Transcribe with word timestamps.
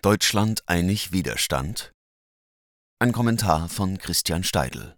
Deutschland 0.00 0.62
einig 0.68 1.10
Widerstand? 1.10 1.92
Ein 3.00 3.10
Kommentar 3.10 3.68
von 3.68 3.98
Christian 3.98 4.44
Steidl. 4.44 4.96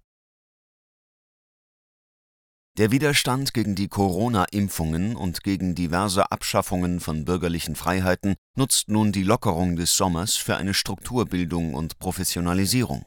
Der 2.76 2.90
Widerstand 2.90 3.54
gegen 3.54 3.74
die 3.74 3.88
Corona-Impfungen 3.88 5.16
und 5.16 5.42
gegen 5.42 5.74
diverse 5.74 6.30
Abschaffungen 6.30 7.00
von 7.00 7.24
bürgerlichen 7.24 7.76
Freiheiten 7.76 8.34
nutzt 8.58 8.90
nun 8.90 9.10
die 9.10 9.22
Lockerung 9.22 9.76
des 9.76 9.96
Sommers 9.96 10.36
für 10.36 10.58
eine 10.58 10.74
Strukturbildung 10.74 11.72
und 11.72 11.98
Professionalisierung. 11.98 13.06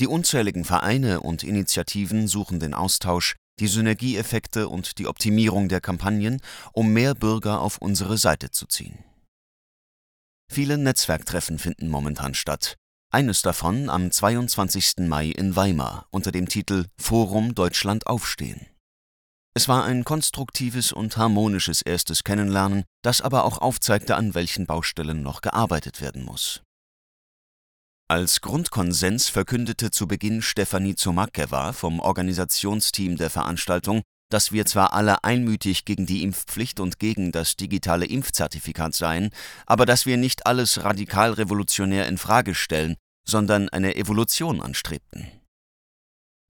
Die 0.00 0.06
unzähligen 0.06 0.64
Vereine 0.64 1.20
und 1.20 1.44
Initiativen 1.44 2.26
suchen 2.26 2.58
den 2.58 2.72
Austausch, 2.72 3.36
die 3.60 3.68
Synergieeffekte 3.68 4.66
und 4.66 4.98
die 4.98 5.06
Optimierung 5.06 5.68
der 5.68 5.82
Kampagnen, 5.82 6.40
um 6.72 6.94
mehr 6.94 7.14
Bürger 7.14 7.60
auf 7.60 7.76
unsere 7.76 8.16
Seite 8.16 8.50
zu 8.50 8.64
ziehen. 8.64 9.04
Viele 10.52 10.76
Netzwerktreffen 10.76 11.58
finden 11.58 11.88
momentan 11.88 12.34
statt. 12.34 12.76
Eines 13.10 13.40
davon 13.40 13.88
am 13.88 14.10
22. 14.10 14.98
Mai 14.98 15.28
in 15.28 15.56
Weimar 15.56 16.06
unter 16.10 16.30
dem 16.30 16.46
Titel 16.46 16.88
Forum 16.98 17.54
Deutschland 17.54 18.06
aufstehen. 18.06 18.66
Es 19.54 19.66
war 19.68 19.84
ein 19.84 20.04
konstruktives 20.04 20.92
und 20.92 21.16
harmonisches 21.16 21.80
erstes 21.80 22.22
Kennenlernen, 22.22 22.84
das 23.00 23.22
aber 23.22 23.44
auch 23.44 23.62
aufzeigte, 23.62 24.14
an 24.14 24.34
welchen 24.34 24.66
Baustellen 24.66 25.22
noch 25.22 25.40
gearbeitet 25.40 26.02
werden 26.02 26.22
muss. 26.22 26.60
Als 28.08 28.42
Grundkonsens 28.42 29.30
verkündete 29.30 29.90
zu 29.90 30.06
Beginn 30.06 30.42
Stefanie 30.42 30.96
Zomakewa 30.96 31.72
vom 31.72 31.98
Organisationsteam 31.98 33.16
der 33.16 33.30
Veranstaltung, 33.30 34.02
dass 34.32 34.52
wir 34.52 34.64
zwar 34.66 34.92
alle 34.92 35.24
einmütig 35.24 35.84
gegen 35.84 36.06
die 36.06 36.22
Impfpflicht 36.22 36.80
und 36.80 36.98
gegen 36.98 37.32
das 37.32 37.56
digitale 37.56 38.06
Impfzertifikat 38.06 38.94
seien, 38.94 39.30
aber 39.66 39.86
dass 39.86 40.06
wir 40.06 40.16
nicht 40.16 40.46
alles 40.46 40.84
radikal 40.84 41.32
revolutionär 41.32 42.08
in 42.08 42.18
Frage 42.18 42.54
stellen, 42.54 42.96
sondern 43.28 43.68
eine 43.68 43.96
Evolution 43.96 44.60
anstrebten. 44.60 45.28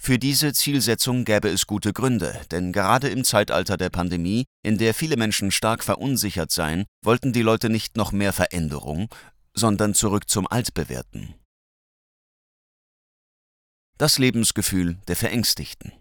Für 0.00 0.18
diese 0.18 0.52
Zielsetzung 0.52 1.24
gäbe 1.24 1.48
es 1.48 1.68
gute 1.68 1.92
Gründe, 1.92 2.40
denn 2.50 2.72
gerade 2.72 3.08
im 3.08 3.22
Zeitalter 3.22 3.76
der 3.76 3.90
Pandemie, 3.90 4.46
in 4.64 4.76
der 4.78 4.94
viele 4.94 5.16
Menschen 5.16 5.52
stark 5.52 5.84
verunsichert 5.84 6.50
seien, 6.50 6.86
wollten 7.04 7.32
die 7.32 7.42
Leute 7.42 7.70
nicht 7.70 7.96
noch 7.96 8.10
mehr 8.10 8.32
Veränderung, 8.32 9.08
sondern 9.54 9.94
zurück 9.94 10.28
zum 10.28 10.48
Altbewährten. 10.48 11.34
Das 13.96 14.18
Lebensgefühl 14.18 14.98
der 15.06 15.14
Verängstigten. 15.14 15.92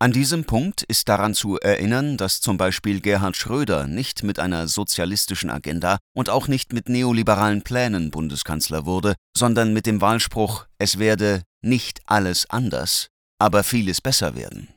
An 0.00 0.12
diesem 0.12 0.44
Punkt 0.44 0.84
ist 0.84 1.08
daran 1.08 1.34
zu 1.34 1.58
erinnern, 1.58 2.16
dass 2.16 2.40
zum 2.40 2.56
Beispiel 2.56 3.00
Gerhard 3.00 3.36
Schröder 3.36 3.88
nicht 3.88 4.22
mit 4.22 4.38
einer 4.38 4.68
sozialistischen 4.68 5.50
Agenda 5.50 5.98
und 6.14 6.30
auch 6.30 6.46
nicht 6.46 6.72
mit 6.72 6.88
neoliberalen 6.88 7.62
Plänen 7.62 8.12
Bundeskanzler 8.12 8.86
wurde, 8.86 9.16
sondern 9.36 9.72
mit 9.72 9.86
dem 9.86 10.00
Wahlspruch 10.00 10.66
Es 10.78 11.00
werde 11.00 11.42
nicht 11.62 12.00
alles 12.06 12.48
anders, 12.48 13.08
aber 13.40 13.64
vieles 13.64 14.00
besser 14.00 14.36
werden. 14.36 14.68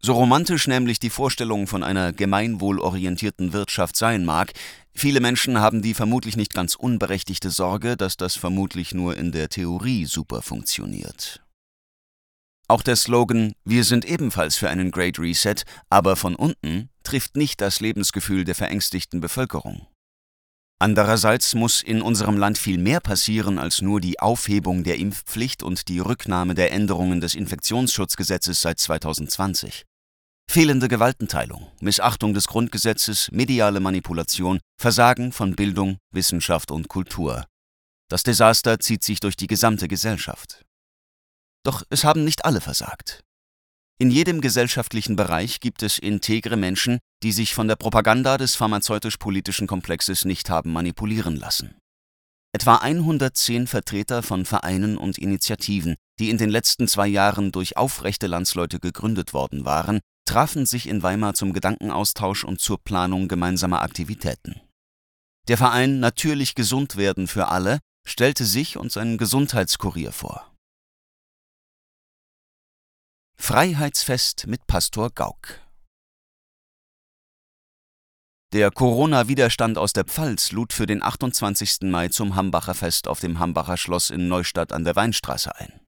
So 0.00 0.14
romantisch 0.14 0.68
nämlich 0.68 1.00
die 1.00 1.10
Vorstellung 1.10 1.66
von 1.66 1.82
einer 1.82 2.14
gemeinwohlorientierten 2.14 3.52
Wirtschaft 3.52 3.94
sein 3.96 4.24
mag, 4.24 4.52
viele 4.94 5.20
Menschen 5.20 5.60
haben 5.60 5.82
die 5.82 5.92
vermutlich 5.92 6.38
nicht 6.38 6.54
ganz 6.54 6.76
unberechtigte 6.76 7.50
Sorge, 7.50 7.98
dass 7.98 8.16
das 8.16 8.36
vermutlich 8.36 8.94
nur 8.94 9.18
in 9.18 9.32
der 9.32 9.50
Theorie 9.50 10.06
super 10.06 10.40
funktioniert. 10.40 11.42
Auch 12.70 12.82
der 12.82 12.96
Slogan 12.96 13.54
Wir 13.64 13.82
sind 13.82 14.04
ebenfalls 14.04 14.56
für 14.56 14.68
einen 14.68 14.90
Great 14.90 15.18
Reset, 15.18 15.56
aber 15.88 16.16
von 16.16 16.34
unten 16.34 16.90
trifft 17.02 17.34
nicht 17.34 17.62
das 17.62 17.80
Lebensgefühl 17.80 18.44
der 18.44 18.54
verängstigten 18.54 19.20
Bevölkerung. 19.20 19.86
Andererseits 20.78 21.54
muss 21.54 21.82
in 21.82 22.02
unserem 22.02 22.36
Land 22.36 22.58
viel 22.58 22.76
mehr 22.76 23.00
passieren 23.00 23.58
als 23.58 23.80
nur 23.80 24.02
die 24.02 24.20
Aufhebung 24.20 24.84
der 24.84 24.98
Impfpflicht 24.98 25.62
und 25.62 25.88
die 25.88 25.98
Rücknahme 25.98 26.54
der 26.54 26.70
Änderungen 26.70 27.22
des 27.22 27.34
Infektionsschutzgesetzes 27.34 28.60
seit 28.60 28.78
2020. 28.78 29.86
Fehlende 30.50 30.88
Gewaltenteilung, 30.88 31.66
Missachtung 31.80 32.34
des 32.34 32.46
Grundgesetzes, 32.46 33.30
mediale 33.32 33.80
Manipulation, 33.80 34.60
Versagen 34.78 35.32
von 35.32 35.56
Bildung, 35.56 35.96
Wissenschaft 36.12 36.70
und 36.70 36.88
Kultur. 36.88 37.46
Das 38.10 38.22
Desaster 38.22 38.78
zieht 38.78 39.02
sich 39.02 39.20
durch 39.20 39.36
die 39.36 39.46
gesamte 39.46 39.88
Gesellschaft. 39.88 40.64
Doch 41.68 41.82
es 41.90 42.02
haben 42.02 42.24
nicht 42.24 42.46
alle 42.46 42.62
versagt. 42.62 43.24
In 44.00 44.10
jedem 44.10 44.40
gesellschaftlichen 44.40 45.16
Bereich 45.16 45.60
gibt 45.60 45.82
es 45.82 45.98
integre 45.98 46.56
Menschen, 46.56 46.98
die 47.22 47.30
sich 47.30 47.52
von 47.52 47.68
der 47.68 47.76
Propaganda 47.76 48.38
des 48.38 48.54
pharmazeutisch-politischen 48.54 49.66
Komplexes 49.66 50.24
nicht 50.24 50.48
haben 50.48 50.72
manipulieren 50.72 51.36
lassen. 51.36 51.76
Etwa 52.54 52.76
110 52.76 53.66
Vertreter 53.66 54.22
von 54.22 54.46
Vereinen 54.46 54.96
und 54.96 55.18
Initiativen, 55.18 55.96
die 56.18 56.30
in 56.30 56.38
den 56.38 56.48
letzten 56.48 56.88
zwei 56.88 57.06
Jahren 57.06 57.52
durch 57.52 57.76
aufrechte 57.76 58.28
Landsleute 58.28 58.80
gegründet 58.80 59.34
worden 59.34 59.66
waren, 59.66 60.00
trafen 60.24 60.64
sich 60.64 60.88
in 60.88 61.02
Weimar 61.02 61.34
zum 61.34 61.52
Gedankenaustausch 61.52 62.44
und 62.44 62.62
zur 62.62 62.82
Planung 62.82 63.28
gemeinsamer 63.28 63.82
Aktivitäten. 63.82 64.58
Der 65.48 65.58
Verein 65.58 66.00
Natürlich 66.00 66.54
gesund 66.54 66.96
werden 66.96 67.26
für 67.26 67.48
alle 67.48 67.80
stellte 68.06 68.46
sich 68.46 68.78
und 68.78 68.90
seinen 68.90 69.18
Gesundheitskurier 69.18 70.12
vor. 70.12 70.48
Freiheitsfest 73.40 74.46
mit 74.46 74.66
Pastor 74.66 75.10
Gauck. 75.10 75.60
Der 78.52 78.70
Corona-Widerstand 78.70 79.78
aus 79.78 79.94
der 79.94 80.04
Pfalz 80.04 80.52
lud 80.52 80.74
für 80.74 80.86
den 80.86 81.02
28. 81.02 81.82
Mai 81.82 82.08
zum 82.08 82.34
Hambacher 82.34 82.74
Fest 82.74 83.08
auf 83.08 83.20
dem 83.20 83.38
Hambacher 83.38 83.78
Schloss 83.78 84.10
in 84.10 84.28
Neustadt 84.28 84.72
an 84.72 84.84
der 84.84 84.96
Weinstraße 84.96 85.56
ein. 85.56 85.80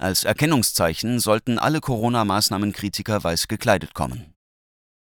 Als 0.00 0.24
Erkennungszeichen 0.24 1.20
sollten 1.20 1.58
alle 1.58 1.80
Corona-Maßnahmenkritiker 1.80 3.22
weiß 3.22 3.48
gekleidet 3.48 3.92
kommen. 3.92 4.32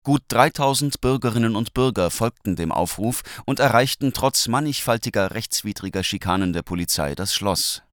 Gut 0.05 0.23
3000 0.29 1.01
Bürgerinnen 1.01 1.57
und 1.57 1.73
Bürger 1.73 2.09
folgten 2.09 2.55
dem 2.55 2.71
Aufruf 2.71 3.21
und 3.45 3.59
erreichten 3.59 4.13
trotz 4.13 4.47
mannigfaltiger 4.47 5.31
rechtswidriger 5.31 6.03
Schikanen 6.03 6.53
der 6.53 6.61
Polizei 6.61 7.15
das 7.15 7.33
Schloss. 7.33 7.83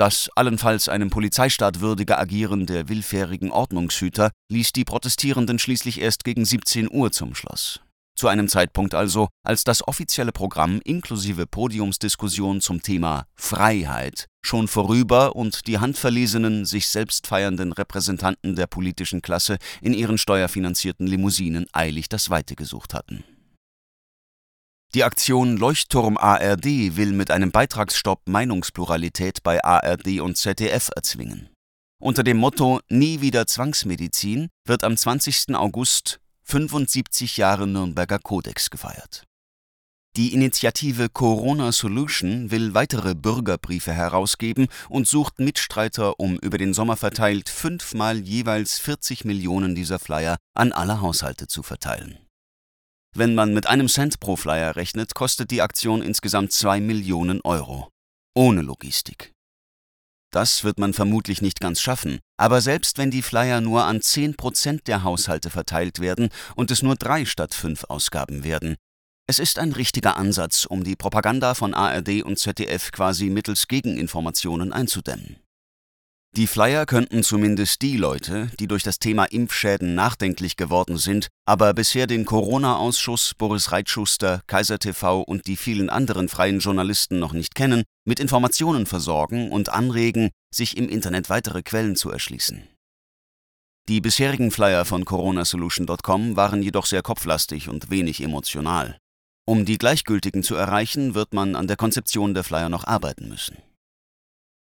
Das 0.00 0.30
allenfalls 0.34 0.88
einem 0.88 1.10
Polizeistaat 1.10 1.82
würdige 1.82 2.16
Agieren 2.16 2.64
der 2.64 2.88
willfährigen 2.88 3.50
Ordnungshüter 3.50 4.30
ließ 4.50 4.72
die 4.72 4.86
Protestierenden 4.86 5.58
schließlich 5.58 6.00
erst 6.00 6.24
gegen 6.24 6.46
17 6.46 6.90
Uhr 6.90 7.12
zum 7.12 7.34
Schloss. 7.34 7.80
Zu 8.16 8.28
einem 8.28 8.48
Zeitpunkt 8.48 8.94
also, 8.94 9.28
als 9.44 9.62
das 9.62 9.86
offizielle 9.86 10.32
Programm 10.32 10.80
inklusive 10.84 11.46
Podiumsdiskussion 11.46 12.62
zum 12.62 12.80
Thema 12.80 13.26
Freiheit 13.34 14.24
schon 14.40 14.68
vorüber 14.68 15.36
und 15.36 15.66
die 15.66 15.80
handverlesenen, 15.80 16.64
sich 16.64 16.88
selbst 16.88 17.26
feiernden 17.26 17.72
Repräsentanten 17.72 18.56
der 18.56 18.68
politischen 18.68 19.20
Klasse 19.20 19.58
in 19.82 19.92
ihren 19.92 20.16
steuerfinanzierten 20.16 21.06
Limousinen 21.06 21.66
eilig 21.74 22.08
das 22.08 22.30
Weite 22.30 22.56
gesucht 22.56 22.94
hatten 22.94 23.22
die 24.94 25.04
Aktion 25.04 25.56
Leuchtturm 25.56 26.16
ARD 26.16 26.96
will 26.96 27.12
mit 27.12 27.30
einem 27.30 27.52
Beitragsstopp 27.52 28.22
Meinungspluralität 28.26 29.42
bei 29.44 29.62
ARD 29.62 30.20
und 30.20 30.36
ZDF 30.36 30.90
erzwingen. 30.96 31.48
Unter 32.02 32.24
dem 32.24 32.38
Motto 32.38 32.80
Nie 32.88 33.20
wieder 33.20 33.46
Zwangsmedizin 33.46 34.48
wird 34.66 34.82
am 34.82 34.96
20. 34.96 35.54
August 35.54 36.18
75 36.42 37.36
Jahre 37.36 37.68
Nürnberger 37.68 38.18
Kodex 38.18 38.70
gefeiert. 38.70 39.22
Die 40.16 40.34
Initiative 40.34 41.08
Corona 41.08 41.70
Solution 41.70 42.50
will 42.50 42.74
weitere 42.74 43.14
Bürgerbriefe 43.14 43.92
herausgeben 43.92 44.66
und 44.88 45.06
sucht 45.06 45.38
Mitstreiter, 45.38 46.18
um 46.18 46.36
über 46.38 46.58
den 46.58 46.74
Sommer 46.74 46.96
verteilt 46.96 47.48
fünfmal 47.48 48.18
jeweils 48.18 48.80
40 48.80 49.24
Millionen 49.24 49.76
dieser 49.76 50.00
Flyer 50.00 50.36
an 50.54 50.72
alle 50.72 51.00
Haushalte 51.00 51.46
zu 51.46 51.62
verteilen 51.62 52.18
wenn 53.14 53.34
man 53.34 53.52
mit 53.52 53.66
einem 53.66 53.88
Cent 53.88 54.20
pro 54.20 54.36
Flyer 54.36 54.76
rechnet, 54.76 55.14
kostet 55.14 55.50
die 55.50 55.62
Aktion 55.62 56.02
insgesamt 56.02 56.52
2 56.52 56.80
Millionen 56.80 57.40
Euro. 57.42 57.88
Ohne 58.34 58.62
Logistik. 58.62 59.32
Das 60.32 60.62
wird 60.62 60.78
man 60.78 60.92
vermutlich 60.92 61.42
nicht 61.42 61.60
ganz 61.60 61.80
schaffen, 61.80 62.20
aber 62.36 62.60
selbst 62.60 62.98
wenn 62.98 63.10
die 63.10 63.22
Flyer 63.22 63.60
nur 63.60 63.84
an 63.84 64.00
10 64.00 64.36
Prozent 64.36 64.86
der 64.86 65.02
Haushalte 65.02 65.50
verteilt 65.50 65.98
werden 65.98 66.28
und 66.54 66.70
es 66.70 66.82
nur 66.82 66.94
drei 66.94 67.24
statt 67.24 67.52
fünf 67.52 67.84
Ausgaben 67.84 68.44
werden, 68.44 68.76
es 69.26 69.38
ist 69.38 69.58
ein 69.58 69.72
richtiger 69.72 70.16
Ansatz, 70.16 70.64
um 70.64 70.82
die 70.82 70.96
Propaganda 70.96 71.54
von 71.54 71.74
ARD 71.74 72.22
und 72.22 72.38
ZDF 72.38 72.90
quasi 72.90 73.30
mittels 73.30 73.68
Gegeninformationen 73.68 74.72
einzudämmen. 74.72 75.36
Die 76.36 76.46
Flyer 76.46 76.86
könnten 76.86 77.24
zumindest 77.24 77.82
die 77.82 77.96
Leute, 77.96 78.52
die 78.60 78.68
durch 78.68 78.84
das 78.84 79.00
Thema 79.00 79.24
Impfschäden 79.24 79.96
nachdenklich 79.96 80.56
geworden 80.56 80.96
sind, 80.96 81.26
aber 81.44 81.74
bisher 81.74 82.06
den 82.06 82.24
Corona-Ausschuss, 82.24 83.34
Boris 83.36 83.72
Reitschuster, 83.72 84.40
Kaiser 84.46 84.78
TV 84.78 85.22
und 85.22 85.48
die 85.48 85.56
vielen 85.56 85.90
anderen 85.90 86.28
freien 86.28 86.60
Journalisten 86.60 87.18
noch 87.18 87.32
nicht 87.32 87.56
kennen, 87.56 87.82
mit 88.04 88.20
Informationen 88.20 88.86
versorgen 88.86 89.50
und 89.50 89.70
anregen, 89.70 90.30
sich 90.54 90.76
im 90.76 90.88
Internet 90.88 91.30
weitere 91.30 91.62
Quellen 91.62 91.96
zu 91.96 92.10
erschließen. 92.10 92.62
Die 93.88 94.00
bisherigen 94.00 94.52
Flyer 94.52 94.84
von 94.84 95.04
coronasolution.com 95.04 96.36
waren 96.36 96.62
jedoch 96.62 96.86
sehr 96.86 97.02
kopflastig 97.02 97.68
und 97.68 97.90
wenig 97.90 98.22
emotional. 98.22 98.98
Um 99.48 99.64
die 99.64 99.78
Gleichgültigen 99.78 100.44
zu 100.44 100.54
erreichen, 100.54 101.16
wird 101.16 101.34
man 101.34 101.56
an 101.56 101.66
der 101.66 101.76
Konzeption 101.76 102.34
der 102.34 102.44
Flyer 102.44 102.68
noch 102.68 102.84
arbeiten 102.84 103.28
müssen. 103.28 103.56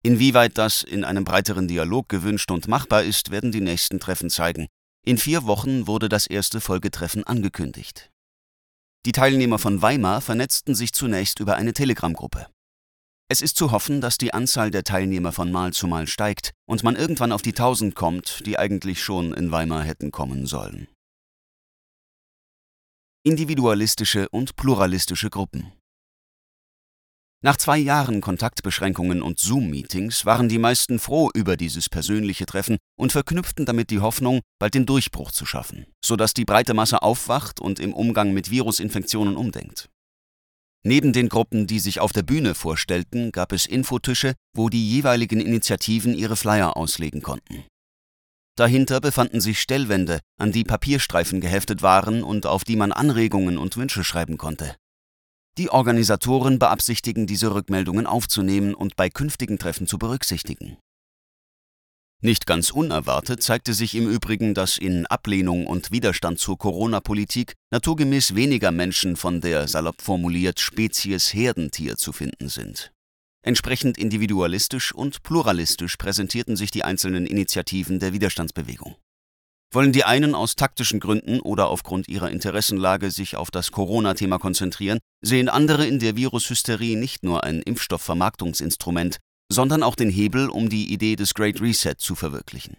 Inwieweit 0.05 0.59
das 0.59 0.83
in 0.83 1.05
einem 1.05 1.25
breiteren 1.25 1.67
Dialog 1.67 2.09
gewünscht 2.09 2.51
und 2.51 2.69
machbar 2.69 3.03
ist, 3.03 3.31
werden 3.31 3.51
die 3.51 3.61
nächsten 3.61 3.99
Treffen 3.99 4.31
zeigen. 4.31 4.69
In 5.05 5.19
vier 5.19 5.45
Wochen 5.45 5.87
wurde 5.87 6.09
das 6.09 6.27
erste 6.27 6.61
Folgetreffen 6.61 7.25
angekündigt. 7.25 8.11
Die 9.07 9.13
Teilnehmer 9.13 9.59
von 9.59 9.83
Weimar 9.83 10.21
vernetzten 10.21 10.75
sich 10.75 10.93
zunächst 10.93 11.41
über 11.41 11.57
eine 11.57 11.73
Telegram-Gruppe. 11.73 12.47
Es 13.31 13.43
ist 13.43 13.57
zu 13.57 13.73
hoffen, 13.73 14.01
dass 14.01 14.19
die 14.19 14.33
Anzahl 14.33 14.71
der 14.71 14.85
Teilnehmer 14.85 15.33
von 15.33 15.53
Mal 15.53 15.73
zu 15.73 15.87
Mal 15.87 16.07
steigt 16.07 16.53
und 16.67 16.83
man 16.83 16.97
irgendwann 16.97 17.33
auf 17.33 17.43
die 17.43 17.51
1000 17.51 17.95
kommt, 17.95 18.47
die 18.47 18.59
eigentlich 18.59 19.03
schon 19.03 19.35
in 19.35 19.51
Weimar 19.51 19.83
hätten 19.83 20.13
kommen 20.13 20.47
sollen. 20.47 20.89
Individualistische 23.25 24.29
und 24.31 24.57
pluralistische 24.57 25.29
Gruppen 25.29 25.73
nach 27.41 27.57
zwei 27.57 27.79
Jahren 27.79 28.21
Kontaktbeschränkungen 28.21 29.23
und 29.23 29.39
Zoom-Meetings 29.39 30.25
waren 30.25 30.49
die 30.49 30.59
meisten 30.59 30.99
froh 30.99 31.31
über 31.33 31.57
dieses 31.57 31.89
persönliche 31.89 32.47
Treffen 32.47 32.79
und 32.99 33.13
verknüpften 33.13 33.65
damit 33.65 33.91
die 33.91 34.01
Hoffnung, 34.01 34.41
bald 34.59 34.75
den 34.75 34.87
Durchbruch 34.87 35.31
zu 35.31 35.47
schaffen, 35.47 35.87
sodass 36.05 36.35
die 36.35 36.45
breite 36.45 36.75
Masse 36.75 37.03
aufwacht 37.03 37.61
und 37.61 37.79
im 37.79 37.95
Umgang 37.95 38.33
mit 38.33 38.51
Virusinfektionen 38.51 39.37
umdenkt. 39.37 39.89
Neben 40.85 41.13
den 41.13 41.29
Gruppen, 41.29 41.69
die 41.69 41.79
sich 41.79 42.01
auf 42.01 42.13
der 42.13 42.23
Bühne 42.23 42.55
vorstellten, 42.57 43.31
gab 43.31 43.53
es 43.53 43.67
Infotische, 43.67 44.35
wo 44.57 44.69
die 44.69 44.91
jeweiligen 44.91 45.41
Initiativen 45.41 46.15
ihre 46.15 46.37
Flyer 46.37 46.77
auslegen 46.77 47.23
konnten. 47.23 47.65
Dahinter 48.57 49.01
befanden 49.01 49.41
sich 49.41 49.61
Stellwände, 49.61 50.19
an 50.41 50.51
die 50.51 50.65
Papierstreifen 50.65 51.41
geheftet 51.41 51.83
waren 51.83 52.25
und 52.25 52.47
auf 52.47 52.65
die 52.65 52.75
man 52.75 52.91
Anregungen 52.91 53.59
und 53.59 53.77
Wünsche 53.77 54.03
schreiben 54.03 54.39
konnte. 54.39 54.75
Die 55.59 55.71
Organisatoren 55.71 56.61
beabsichtigen, 56.61 57.27
diese 57.27 57.53
Rückmeldungen 57.53 58.07
aufzunehmen 58.07 58.75
und 58.75 58.95
bei 58.95 59.11
künftigen 59.11 59.59
Treffen 59.59 59.89
zu 59.89 59.99
berücksichtigen. 59.99 60.77
Nicht 62.23 62.47
ganz 62.47 62.71
unerwartet 62.71 63.43
zeigte 63.43 63.75
sich 63.75 63.97
im 63.97 64.09
Übrigen, 64.09 64.55
dass 64.55 64.79
in 64.79 65.07
Ablehnung 65.07 65.67
und 65.67 65.91
Widerstand 65.91 66.39
zur 66.39 66.59
Corona-Politik 66.59 67.55
naturgemäß 67.73 68.37
weniger 68.37 68.71
Menschen 68.71 69.17
von 69.17 69.41
der, 69.41 69.67
salopp 69.67 70.01
formuliert, 70.01 70.61
Spezies 70.61 71.35
Herdentier 71.35 71.97
zu 71.97 72.13
finden 72.13 72.49
sind. 72.49 72.93
Entsprechend 73.43 73.99
individualistisch 73.99 74.95
und 74.95 75.25
pluralistisch 75.25 75.97
präsentierten 75.97 76.55
sich 76.55 76.71
die 76.71 76.85
einzelnen 76.85 77.27
Initiativen 77.27 77.99
der 77.99 78.13
Widerstandsbewegung. 78.13 78.95
Wollen 79.73 79.93
die 79.93 80.05
einen 80.05 80.35
aus 80.35 80.57
taktischen 80.57 80.99
Gründen 80.99 81.41
oder 81.41 81.69
aufgrund 81.69 82.09
ihrer 82.09 82.31
Interessenlage 82.31 83.11
sich 83.11 83.37
auf 83.37 83.51
das 83.51 83.71
Corona-Thema 83.71 84.39
konzentrieren, 84.39 84.99
sehen 85.21 85.49
andere 85.49 85.87
in 85.87 85.99
der 85.99 86.17
Virushysterie 86.17 86.97
nicht 86.97 87.23
nur 87.23 87.45
ein 87.45 87.61
Impfstoffvermarktungsinstrument, 87.61 89.19
sondern 89.53 89.83
auch 89.83 89.95
den 89.95 90.11
Hebel, 90.11 90.49
um 90.49 90.69
die 90.71 90.93
Idee 90.93 91.17
des 91.17 91.35
Great 91.35 91.61
Reset 91.61 91.97
zu 91.99 92.15
verwirklichen. 92.15 92.77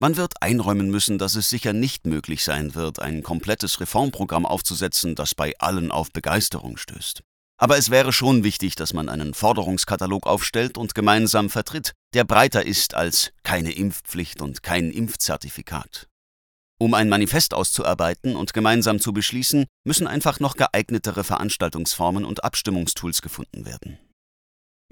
Man 0.00 0.16
wird 0.16 0.42
einräumen 0.42 0.90
müssen, 0.90 1.18
dass 1.18 1.34
es 1.34 1.48
sicher 1.48 1.72
nicht 1.72 2.06
möglich 2.06 2.44
sein 2.44 2.74
wird, 2.74 3.00
ein 3.00 3.22
komplettes 3.22 3.80
Reformprogramm 3.80 4.44
aufzusetzen, 4.46 5.14
das 5.14 5.34
bei 5.34 5.54
allen 5.58 5.90
auf 5.90 6.12
Begeisterung 6.12 6.76
stößt. 6.76 7.22
Aber 7.64 7.78
es 7.78 7.88
wäre 7.88 8.12
schon 8.12 8.44
wichtig, 8.44 8.74
dass 8.74 8.92
man 8.92 9.08
einen 9.08 9.32
Forderungskatalog 9.32 10.26
aufstellt 10.26 10.76
und 10.76 10.94
gemeinsam 10.94 11.48
vertritt, 11.48 11.94
der 12.12 12.24
breiter 12.24 12.66
ist 12.66 12.92
als 12.92 13.32
keine 13.42 13.72
Impfpflicht 13.72 14.42
und 14.42 14.62
kein 14.62 14.90
Impfzertifikat. 14.90 16.06
Um 16.78 16.92
ein 16.92 17.08
Manifest 17.08 17.54
auszuarbeiten 17.54 18.36
und 18.36 18.52
gemeinsam 18.52 19.00
zu 19.00 19.14
beschließen, 19.14 19.64
müssen 19.82 20.06
einfach 20.06 20.40
noch 20.40 20.56
geeignetere 20.56 21.24
Veranstaltungsformen 21.24 22.26
und 22.26 22.44
Abstimmungstools 22.44 23.22
gefunden 23.22 23.64
werden. 23.64 23.98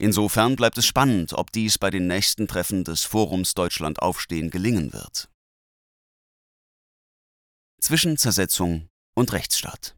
Insofern 0.00 0.56
bleibt 0.56 0.78
es 0.78 0.86
spannend, 0.86 1.34
ob 1.34 1.52
dies 1.52 1.76
bei 1.76 1.90
den 1.90 2.06
nächsten 2.06 2.48
Treffen 2.48 2.84
des 2.84 3.04
Forums 3.04 3.52
Deutschland 3.52 4.00
Aufstehen 4.00 4.48
gelingen 4.48 4.94
wird. 4.94 5.28
Zwischen 7.82 8.16
Zersetzung 8.16 8.88
und 9.14 9.34
Rechtsstaat. 9.34 9.94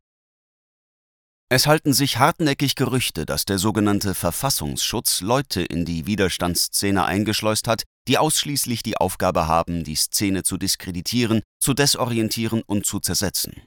Es 1.54 1.68
halten 1.68 1.92
sich 1.92 2.18
hartnäckig 2.18 2.74
Gerüchte, 2.74 3.26
dass 3.26 3.44
der 3.44 3.60
sogenannte 3.60 4.14
Verfassungsschutz 4.16 5.20
Leute 5.20 5.62
in 5.62 5.84
die 5.84 6.04
Widerstandsszene 6.04 7.04
eingeschleust 7.04 7.68
hat, 7.68 7.84
die 8.08 8.18
ausschließlich 8.18 8.82
die 8.82 8.96
Aufgabe 8.96 9.46
haben, 9.46 9.84
die 9.84 9.94
Szene 9.94 10.42
zu 10.42 10.56
diskreditieren, 10.56 11.42
zu 11.60 11.72
desorientieren 11.72 12.62
und 12.66 12.86
zu 12.86 12.98
zersetzen. 12.98 13.62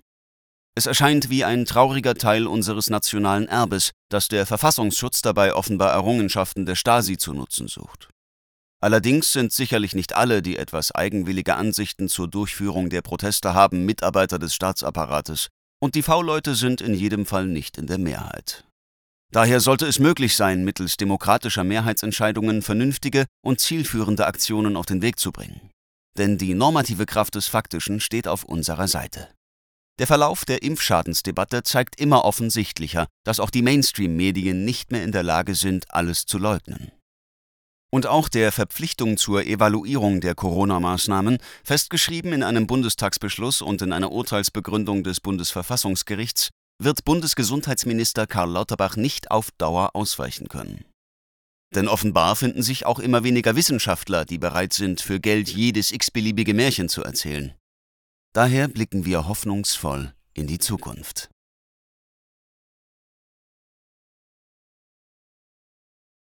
Es 0.76 0.86
erscheint 0.86 1.30
wie 1.30 1.46
ein 1.46 1.64
trauriger 1.64 2.16
Teil 2.16 2.46
unseres 2.46 2.90
nationalen 2.90 3.48
Erbes, 3.48 3.92
dass 4.10 4.28
der 4.28 4.46
Verfassungsschutz 4.46 5.22
dabei 5.22 5.54
offenbar 5.54 5.94
Errungenschaften 5.94 6.66
der 6.66 6.76
Stasi 6.76 7.16
zu 7.16 7.32
nutzen 7.32 7.70
sucht. 7.70 8.10
Allerdings 8.82 9.32
sind 9.32 9.54
sicherlich 9.54 9.96
nicht 9.96 10.14
alle, 10.14 10.42
die 10.42 10.58
etwas 10.58 10.92
eigenwillige 10.92 11.56
Ansichten 11.56 12.10
zur 12.10 12.28
Durchführung 12.28 12.90
der 12.90 13.02
Proteste 13.02 13.54
haben, 13.54 13.86
Mitarbeiter 13.86 14.40
des 14.40 14.54
Staatsapparates, 14.54 15.48
und 15.80 15.96
die 15.96 16.02
V-Leute 16.02 16.56
sind 16.56 16.82
in 16.82 16.94
jedem 16.94 17.26
Fall 17.26 17.48
nicht 17.48 17.78
in 17.78 17.88
der 17.88 17.98
Mehrheit. 17.98 18.66
Daher 19.32 19.60
sollte 19.60 19.86
es 19.86 20.00
möglich 20.00 20.36
sein, 20.36 20.64
mittels 20.64 20.98
demokratischer 20.98 21.64
Mehrheitsentscheidungen 21.64 22.62
vernünftige 22.62 23.26
und 23.44 23.60
zielführende 23.60 24.26
Aktionen 24.26 24.78
auf 24.78 24.86
den 24.86 25.02
Weg 25.02 25.20
zu 25.20 25.32
bringen. 25.32 25.70
Denn 26.18 26.38
die 26.38 26.54
normative 26.54 27.06
Kraft 27.06 27.36
des 27.36 27.48
Faktischen 27.48 28.00
steht 28.00 28.28
auf 28.28 28.44
unserer 28.44 28.88
Seite. 28.88 29.28
Der 30.00 30.08
Verlauf 30.08 30.46
der 30.46 30.64
Impfschadensdebatte 30.64 31.64
zeigt 31.64 32.00
immer 32.00 32.24
offensichtlicher, 32.24 33.08
dass 33.26 33.40
auch 33.40 33.50
die 33.50 33.64
Mainstream-Medien 33.64 34.64
nicht 34.64 34.92
mehr 34.92 35.04
in 35.04 35.12
der 35.12 35.24
Lage 35.24 35.56
sind, 35.56 35.94
alles 35.94 36.26
zu 36.26 36.38
leugnen 36.38 36.92
und 37.90 38.08
auch 38.08 38.30
der 38.30 38.52
Verpflichtung 38.52 39.18
zur 39.18 39.46
Evaluierung 39.46 40.22
der 40.22 40.36
Corona-Maßnahmen, 40.36 41.38
festgeschrieben 41.64 42.34
in 42.34 42.44
einem 42.44 42.68
Bundestagsbeschluss 42.68 43.62
und 43.62 43.82
in 43.82 43.94
einer 43.94 44.12
Urteilsbegründung 44.12 45.04
des 45.04 45.22
Bundesverfassungsgerichts, 45.22 46.50
wird 46.80 47.06
Bundesgesundheitsminister 47.06 48.28
Karl 48.28 48.52
Lauterbach 48.52 48.98
nicht 48.98 49.32
auf 49.32 49.50
Dauer 49.58 49.92
ausweichen 49.94 50.48
können. 50.48 50.86
Denn 51.76 51.88
offenbar 51.88 52.36
finden 52.36 52.64
sich 52.64 52.86
auch 52.86 53.00
immer 53.00 53.24
weniger 53.24 53.56
Wissenschaftler, 53.56 54.26
die 54.26 54.38
bereit 54.38 54.74
sind, 54.74 55.02
für 55.02 55.20
Geld 55.20 55.50
jedes 55.50 55.92
x-beliebige 55.92 56.54
Märchen 56.54 56.88
zu 56.88 57.04
erzählen. 57.04 57.54
Daher 58.34 58.68
blicken 58.68 59.06
wir 59.06 59.28
hoffnungsvoll 59.28 60.14
in 60.34 60.48
die 60.48 60.60
Zukunft. 60.60 61.30